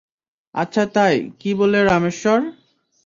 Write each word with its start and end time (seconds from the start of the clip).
আচ্ছা 0.55 0.83
তাই, 0.95 1.15
কি 1.39 1.51
বলে 1.53 1.79
রামেশ্বর? 1.83 2.39